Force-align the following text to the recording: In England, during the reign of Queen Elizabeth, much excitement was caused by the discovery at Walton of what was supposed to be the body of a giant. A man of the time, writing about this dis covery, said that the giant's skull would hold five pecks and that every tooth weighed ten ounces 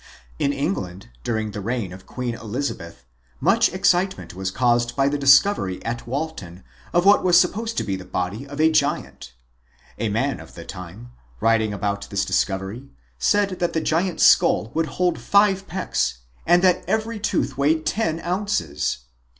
In 0.39 0.51
England, 0.51 1.09
during 1.23 1.51
the 1.51 1.61
reign 1.61 1.93
of 1.93 2.07
Queen 2.07 2.33
Elizabeth, 2.33 3.05
much 3.39 3.71
excitement 3.71 4.33
was 4.33 4.49
caused 4.49 4.95
by 4.95 5.07
the 5.07 5.17
discovery 5.19 5.77
at 5.85 6.07
Walton 6.07 6.63
of 6.91 7.05
what 7.05 7.23
was 7.23 7.39
supposed 7.39 7.77
to 7.77 7.83
be 7.83 7.95
the 7.95 8.03
body 8.03 8.47
of 8.47 8.59
a 8.59 8.71
giant. 8.71 9.33
A 9.99 10.09
man 10.09 10.39
of 10.39 10.55
the 10.55 10.65
time, 10.65 11.11
writing 11.39 11.71
about 11.71 12.09
this 12.09 12.25
dis 12.25 12.43
covery, 12.43 12.89
said 13.19 13.59
that 13.59 13.73
the 13.73 13.79
giant's 13.79 14.23
skull 14.25 14.71
would 14.73 14.87
hold 14.97 15.19
five 15.21 15.67
pecks 15.67 16.21
and 16.47 16.63
that 16.63 16.83
every 16.87 17.19
tooth 17.19 17.55
weighed 17.55 17.85
ten 17.85 18.19
ounces 18.21 19.05